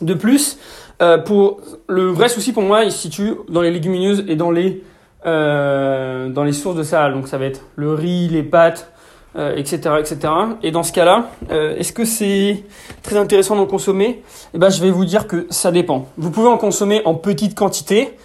[0.01, 0.57] De plus,
[1.01, 4.51] euh, pour le vrai souci pour moi, il se situe dans les légumineuses et dans
[4.51, 4.83] les
[5.25, 7.13] euh, dans les sources de céréales.
[7.13, 8.91] Donc ça va être le riz, les pâtes,
[9.35, 10.33] etc., euh, etc.
[10.61, 12.63] Et dans ce cas-là, est-ce que c'est
[13.01, 14.21] très intéressant d'en consommer?
[14.53, 16.07] Eh ben, je vais vous dire que ça dépend.
[16.17, 18.17] Vous pouvez en consommer en petite quantité,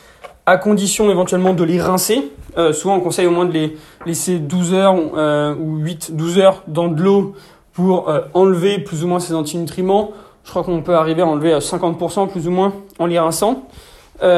[0.44, 2.30] à condition éventuellement de les rincer.
[2.72, 7.02] Souvent, on conseille au moins de les laisser 12 heures ou 8-12 heures dans de
[7.02, 7.34] l'eau
[7.74, 10.12] pour enlever plus ou moins ces antinutriments.
[10.46, 13.64] Je crois qu'on peut arriver à enlever à 50% plus ou moins en les rinçant.
[14.22, 14.30] mais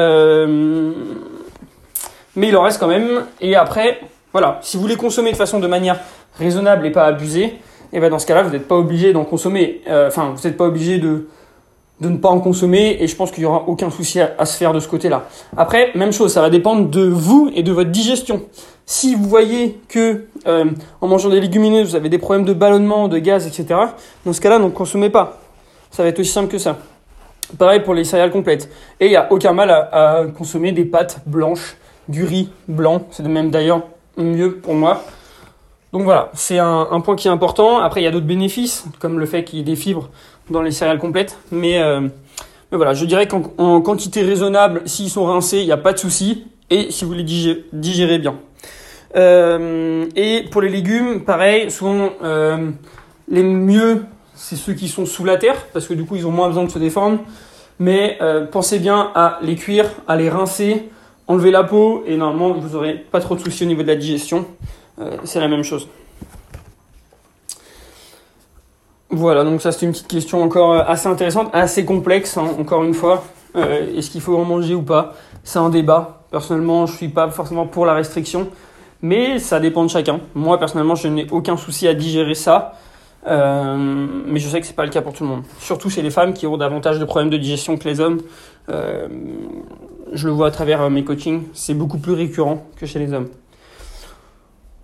[2.35, 3.25] il en reste quand même.
[3.39, 4.01] Et après,
[4.33, 5.99] voilà, si vous les consommez de façon de manière
[6.37, 7.59] raisonnable et pas abusé,
[7.93, 9.81] et ben dans ce cas-là, vous n'êtes pas obligé d'en consommer.
[9.87, 11.27] Euh, enfin, vous n'êtes pas obligé de
[12.01, 14.55] de ne pas en consommer et je pense qu'il y aura aucun souci à, se
[14.55, 15.27] faire de ce côté-là.
[15.57, 18.43] Après, même chose, ça va dépendre de vous et de votre digestion.
[18.85, 20.65] Si vous voyez que euh,
[21.01, 23.79] en mangeant des légumineuses, vous avez des problèmes de ballonnement, de gaz, etc.,
[24.25, 25.41] dans ce cas-là, ne consommez pas.
[25.91, 26.77] Ça va être aussi simple que ça.
[27.57, 28.69] Pareil pour les céréales complètes.
[28.99, 33.07] Et il n'y a aucun mal à, consommer des pâtes blanches, du riz blanc.
[33.11, 33.83] C'est même d'ailleurs
[34.17, 35.03] mieux pour moi.
[35.91, 37.79] Donc voilà, c'est un, point qui est important.
[37.79, 40.09] Après, il y a d'autres bénéfices, comme le fait qu'il y ait des fibres
[40.51, 41.39] dans les céréales complètes.
[41.51, 42.07] Mais, euh,
[42.71, 46.45] voilà, je dirais qu'en quantité raisonnable, s'ils sont rincés, il n'y a pas de souci.
[46.69, 48.35] Et si vous les digérez, bien.
[49.15, 52.69] Euh, et pour les légumes, pareil, souvent euh,
[53.27, 54.03] les mieux,
[54.39, 56.63] c'est ceux qui sont sous la terre, parce que du coup, ils ont moins besoin
[56.63, 57.19] de se défendre.
[57.77, 58.17] Mais
[58.51, 60.89] pensez bien à les cuire, à les rincer,
[61.27, 63.95] enlever la peau, et normalement, vous n'aurez pas trop de soucis au niveau de la
[63.95, 64.45] digestion.
[64.99, 65.87] Euh, c'est la même chose.
[69.11, 72.83] Voilà, donc ça c'est une petite question encore euh, assez intéressante, assez complexe, hein, encore
[72.83, 73.23] une fois.
[73.55, 75.13] Euh, est-ce qu'il faut en manger ou pas?
[75.43, 76.21] C'est un débat.
[76.31, 78.49] Personnellement, je suis pas forcément pour la restriction,
[79.01, 80.19] mais ça dépend de chacun.
[80.35, 82.73] Moi, personnellement, je n'ai aucun souci à digérer ça,
[83.25, 85.43] mais je sais que c'est pas le cas pour tout le monde.
[85.59, 88.21] Surtout chez les femmes qui ont davantage de problèmes de digestion que les hommes.
[88.67, 93.29] je le vois à travers mes coachings, c'est beaucoup plus récurrent que chez les hommes.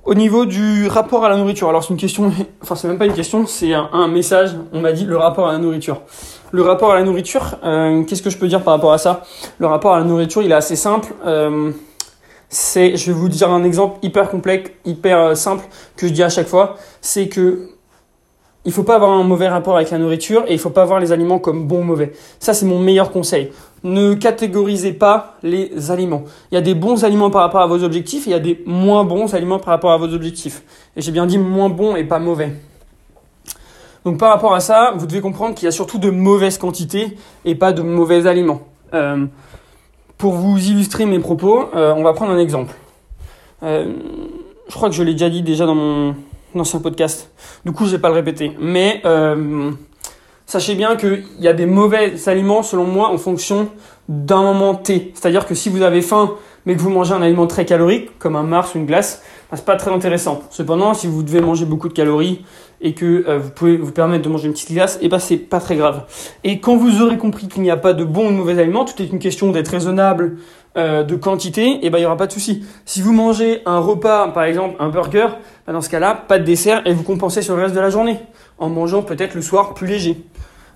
[0.05, 3.07] Au niveau du rapport à la nourriture, alors c'est une question, enfin c'est même pas
[3.07, 4.51] une question, c'est un, message.
[4.71, 6.01] On m'a dit le rapport à la nourriture.
[6.51, 9.23] Le rapport à la nourriture, euh, qu'est-ce que je peux dire par rapport à ça?
[9.57, 11.11] Le rapport à la nourriture, il est assez simple.
[11.25, 11.71] Euh,
[12.49, 15.65] c'est, je vais vous dire un exemple hyper complexe, hyper euh, simple
[15.97, 16.75] que je dis à chaque fois.
[17.01, 17.69] C'est que
[18.65, 20.99] il faut pas avoir un mauvais rapport avec la nourriture et il faut pas voir
[20.99, 22.13] les aliments comme bons ou mauvais.
[22.39, 23.51] Ça, c'est mon meilleur conseil.
[23.84, 26.23] Ne catégorisez pas les aliments.
[26.51, 28.39] Il y a des bons aliments par rapport à vos objectifs et il y a
[28.39, 30.63] des moins bons aliments par rapport à vos objectifs.
[30.97, 32.54] Et j'ai bien dit moins bons et pas mauvais.
[34.04, 37.17] Donc par rapport à ça, vous devez comprendre qu'il y a surtout de mauvaises quantités
[37.45, 38.62] et pas de mauvais aliments.
[38.95, 39.28] Euh,
[40.17, 42.73] pour vous illustrer mes propos, euh, on va prendre un exemple.
[43.62, 43.93] Euh,
[44.67, 46.15] je crois que je l'ai déjà dit déjà dans mon,
[46.59, 47.31] ancien podcast.
[47.65, 48.51] Du coup, je vais pas le répéter.
[48.59, 49.71] Mais euh,
[50.45, 53.69] sachez bien qu'il y a des mauvais aliments, selon moi, en fonction
[54.07, 55.11] d'un moment T.
[55.15, 58.35] C'est-à-dire que si vous avez faim, mais que vous mangez un aliment très calorique, comme
[58.35, 60.41] un Mars ou une glace, bah, c'est pas très intéressant.
[60.49, 62.43] Cependant, si vous devez manger beaucoup de calories
[62.81, 65.19] et que euh, vous pouvez vous permettre de manger une petite glace, et eh ben
[65.19, 66.03] c'est pas très grave.
[66.43, 68.85] Et quand vous aurez compris qu'il n'y a pas de bons ou de mauvais aliments,
[68.85, 70.37] tout est une question d'être raisonnable,
[70.77, 72.65] euh, de quantité, et eh ben il y aura pas de souci.
[72.85, 75.27] Si vous mangez un repas, par exemple un burger,
[75.65, 77.89] bah, dans ce cas-là, pas de dessert et vous compensez sur le reste de la
[77.89, 78.19] journée
[78.57, 80.17] en mangeant peut-être le soir plus léger.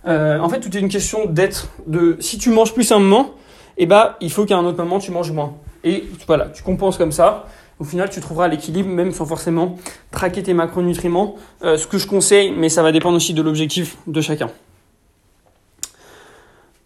[0.08, 3.32] Euh, en fait, tout est une question d'être de si tu manges plus un moment,
[3.78, 5.54] et eh ben il faut qu'à un autre moment tu manges moins.
[5.84, 7.46] Et voilà, tu compenses comme ça.
[7.80, 9.78] Au final, tu trouveras l'équilibre même sans forcément
[10.12, 11.36] traquer tes macronutriments.
[11.64, 14.50] Euh, ce que je conseille, mais ça va dépendre aussi de l'objectif de chacun.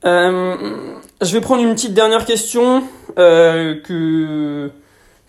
[0.06, 2.83] Euh, je vais prendre une petite dernière question
[3.17, 4.69] euh, que,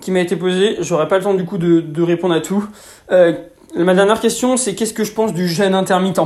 [0.00, 0.76] qui m'a été posée.
[0.80, 2.66] J'aurai pas le temps du coup de, de répondre à tout.
[3.10, 3.32] Euh,
[3.76, 6.20] ma dernière question, c'est qu'est-ce que je pense du jeûne intermittent?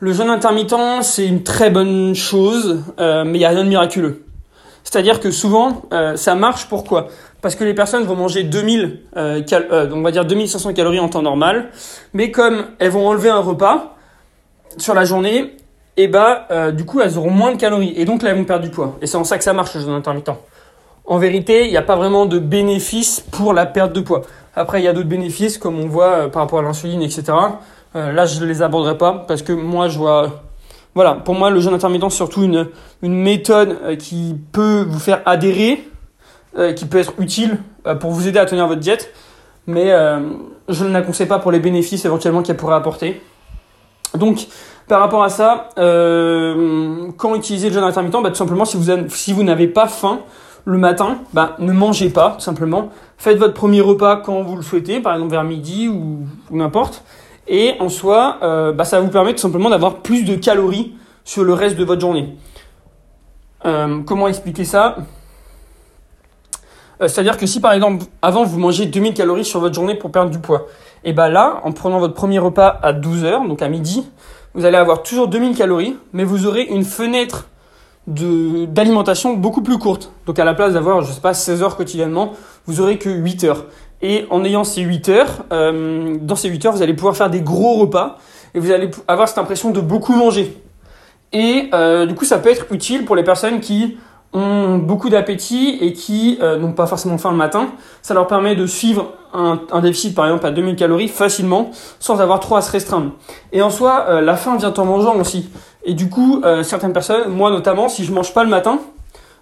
[0.00, 3.68] Le jeûne intermittent, c'est une très bonne chose, euh, mais il n'y a rien de
[3.68, 4.24] miraculeux.
[4.82, 5.82] C'est-à-dire que souvent,
[6.14, 6.68] ça marche.
[6.68, 7.08] Pourquoi?
[7.40, 11.00] Parce que les personnes vont manger 2000, euh, cal donc on va dire 2500 calories
[11.00, 11.70] en temps normal,
[12.12, 13.96] mais comme elles vont enlever un repas
[14.76, 15.56] sur la journée,
[15.96, 17.92] et bah, euh, du coup, elles auront moins de calories.
[17.96, 18.96] Et donc là, elles vont perdre du poids.
[19.00, 20.30] Et c'est en ça que ça marche, le jeûne intermittent.
[21.06, 24.22] en vérité, il n'y a pas vraiment de bénéfice pour la perte de poids.
[24.56, 27.24] Après, il y a d'autres bénéfices, comme on voit euh, par rapport à l'insuline, etc.
[27.94, 30.42] Euh, là, je ne les aborderai pas parce que moi, je vois.
[30.96, 32.68] Voilà, pour moi, le jeûne intermittent, c'est surtout une,
[33.02, 35.88] une méthode qui peut vous faire adhérer,
[36.76, 37.58] qui peut être utile
[37.98, 39.12] pour vous aider à tenir votre diète,
[39.66, 39.90] mais
[40.68, 43.20] je ne la conseille pas pour les bénéfices éventuellement qu'elle pourrait apporter.
[44.14, 44.46] Donc,
[44.88, 48.76] par rapport à ça, quand utiliser le jeûne intermittent bah, Tout simplement, si
[49.32, 50.20] vous, n'avez pas faim,
[50.64, 52.90] le matin, bah, ne mangez pas, tout simplement.
[53.18, 57.04] Faites votre premier repas quand vous le souhaitez, par exemple vers midi ou, n'importe.
[57.46, 60.94] Et en soi, euh, bah, ça vous permet tout simplement d'avoir plus de calories
[61.24, 62.36] sur le reste de votre journée.
[63.66, 64.96] Euh, comment expliquer ça?
[67.02, 70.10] Euh, C'est-à-dire que si par exemple, avant vous mangez 2000 calories sur votre journée pour
[70.10, 70.66] perdre du poids,
[71.02, 74.06] et bien là, en prenant votre premier repas à 12h, donc à midi,
[74.54, 77.48] vous allez avoir toujours 2000 calories, mais vous aurez une fenêtre
[78.06, 80.12] d'alimentation beaucoup plus courte.
[80.26, 82.34] Donc à la place d'avoir, je sais pas, 16 heures quotidiennement,
[82.66, 83.64] vous aurez que 8 heures.
[84.02, 87.30] Et en ayant ces 8 heures, euh, dans ces 8 heures, vous allez pouvoir faire
[87.30, 88.18] des gros repas
[88.54, 90.56] et vous allez avoir cette impression de beaucoup manger.
[91.32, 93.96] Et euh, du coup, ça peut être utile pour les personnes qui
[94.34, 97.68] ont beaucoup d'appétit et qui euh, n'ont pas forcément faim le matin.
[98.02, 102.38] Ça leur permet de suivre un, déficit, par exemple, à 2000 calories facilement, sans avoir
[102.40, 103.12] trop à se restreindre.
[103.52, 105.48] Et en soi, euh, la faim vient en mangeant aussi.
[105.84, 108.80] Et du coup, euh, certaines personnes, moi notamment, si je mange pas le matin,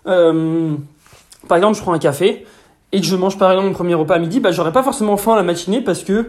[0.05, 2.45] par exemple, je prends un café
[2.91, 5.17] et que je mange par exemple mon premier repas à midi, bah j'aurai pas forcément
[5.17, 6.29] faim la matinée parce que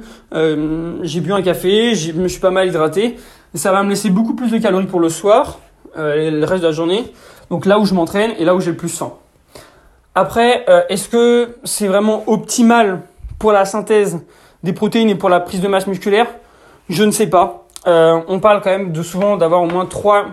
[1.02, 3.18] j'ai bu un café, je me suis pas mal hydraté.
[3.56, 5.58] Ça va me laisser beaucoup plus de calories pour le soir
[5.98, 7.12] et le reste de la journée.
[7.50, 9.14] Donc là où je m'entraîne et là où j'ai le plus faim.
[10.16, 13.02] Après, est-ce que c'est vraiment optimal
[13.40, 14.20] pour la synthèse
[14.64, 16.28] des protéines et pour la prise de masse musculaire?
[16.90, 17.64] Je ne sais pas.
[17.88, 20.26] Euh, on parle quand même de souvent d'avoir au moins 3,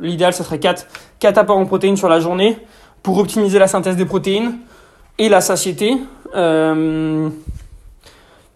[0.00, 0.86] l'idéal ce serait 4,
[1.18, 2.56] 4 apports en protéines sur la journée
[3.02, 4.58] pour optimiser la synthèse des protéines
[5.18, 5.98] et la satiété.
[6.34, 7.28] Euh,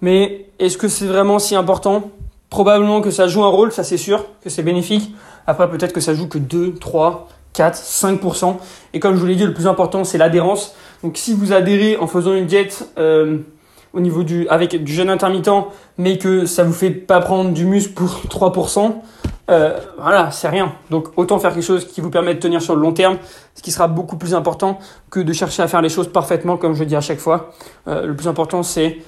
[0.01, 2.11] mais est-ce que c'est vraiment si important?
[2.49, 5.15] Probablement que ça joue un rôle, ça c'est sûr, que c'est bénéfique.
[5.47, 8.57] Après peut-être que ça joue que 2, 3, 4, 5%.
[8.93, 10.75] Et comme je vous l'ai dit, le plus important c'est l'adhérence.
[11.03, 12.89] Donc si vous adhérez en faisant une diète...
[12.99, 13.39] Euh,
[13.95, 17.65] au niveau du, avec du jeûne intermittent, mais que ça vous fait pas prendre du
[17.65, 18.93] muscle pour 3%,
[19.51, 20.73] euh, voilà, c'est rien.
[20.91, 23.19] Donc autant faire quelque chose qui vous permet de tenir sur le long terme,
[23.55, 24.79] ce qui sera beaucoup plus important
[25.11, 27.53] que de chercher à faire les choses parfaitement, comme je dis à chaque fois.
[27.87, 28.99] Euh, le plus important, c'est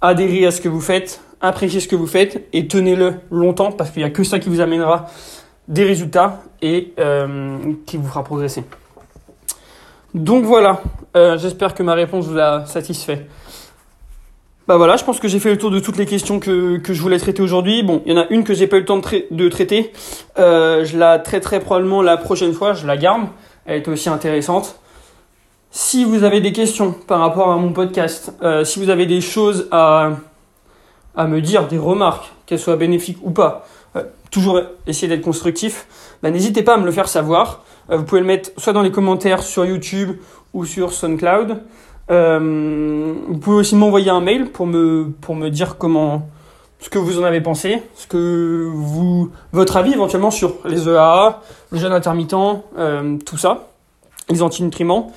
[0.00, 3.90] adhérer à ce que vous faites, apprécier ce que vous faites et tenez-le longtemps parce
[3.90, 5.06] qu'il n'y a que ça qui vous amènera
[5.68, 8.64] des résultats et euh, qui vous fera progresser.
[10.14, 10.80] Donc voilà,
[11.16, 13.26] euh, j'espère que ma réponse vous a satisfait.
[14.66, 17.02] Bah voilà, je pense que j'ai fait le tour de toutes les questions que, je
[17.02, 17.82] voulais traiter aujourd'hui.
[17.82, 19.00] Bon, il y en a une que j'ai pas eu le temps
[19.30, 19.92] de, traiter.
[20.38, 23.28] Euh, je la traiterai probablement la prochaine fois, je la garde.
[23.66, 24.78] Elle est aussi intéressante.
[25.70, 29.66] Si vous avez des questions par rapport à mon podcast, si vous avez des choses
[29.72, 30.12] à,
[31.16, 33.66] à me dire, des remarques, qu'elles soient bénéfiques ou pas,
[34.30, 35.86] toujours essayer d'être constructif,
[36.22, 37.62] bah, n'hésitez pas à me le faire savoir.
[37.90, 40.16] Euh, vous pouvez le mettre soit dans les commentaires sur YouTube
[40.52, 41.62] ou sur SoundCloud.
[42.10, 46.28] Euh, vous pouvez aussi m'envoyer un mail pour me, pour me dire comment,
[46.80, 48.70] ce que vous en avez pensé, ce que
[49.52, 52.34] votre avis éventuellement sur les EAA, le jeûne intermittent,
[52.76, 53.68] euh, tout ça,
[54.28, 55.12] les antinutriments.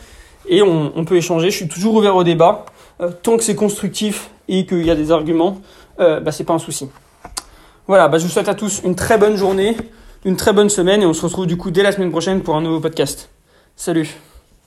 [0.49, 1.51] Et on, peut échanger.
[1.51, 2.65] Je suis toujours ouvert au débat.
[3.01, 5.59] Euh, tant que c'est constructif et qu'il y a des arguments,
[5.99, 6.89] euh, bah, c'est pas un souci.
[7.87, 9.77] Voilà, bah, je vous souhaite à tous une très bonne journée,
[10.25, 12.55] une très bonne semaine et on se retrouve du coup dès la semaine prochaine pour
[12.57, 13.29] un nouveau podcast.
[13.77, 14.17] Salut